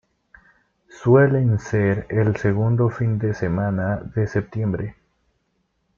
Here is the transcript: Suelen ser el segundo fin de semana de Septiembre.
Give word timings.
Suelen 1.03 1.59
ser 1.59 2.07
el 2.09 2.35
segundo 2.37 2.89
fin 2.89 3.19
de 3.19 3.35
semana 3.35 3.97
de 3.97 4.25
Septiembre. 4.25 4.95